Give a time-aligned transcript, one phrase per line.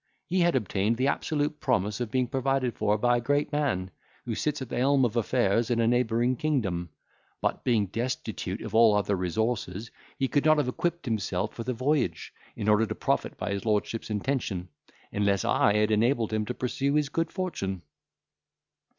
[0.25, 3.91] He had obtained the absolute promise of being provided for by a great man,
[4.25, 6.89] who sits at the helm of affairs in a neighbouring kingdom;
[7.39, 11.73] but, being destitute of all other resources, he could not have equipped himself for the
[11.73, 14.69] voyage, in order to profit by his lordship's intention,
[15.11, 17.83] unless I had enabled him to pursue his good fortune."